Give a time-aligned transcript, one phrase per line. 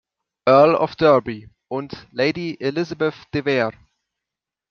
[0.47, 3.73] Earl of Derby, und Lady Elizabeth de Vere.